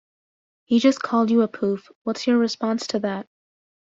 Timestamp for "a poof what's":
1.43-2.25